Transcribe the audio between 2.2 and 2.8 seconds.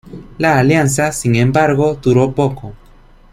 poco.